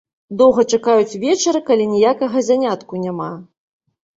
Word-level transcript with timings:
Доўга 0.39 0.63
чакаюць 0.77 1.17
вечара, 1.25 1.61
калі 1.67 1.85
ніякага 1.93 2.45
занятку 2.49 2.93
няма. 3.07 3.31